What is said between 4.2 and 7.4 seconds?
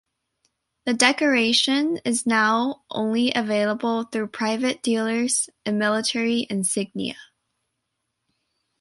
private dealers in military insignia.